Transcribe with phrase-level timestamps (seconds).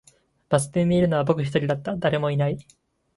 [0.49, 2.57] バス停にいるのは僕一人だった、誰もいない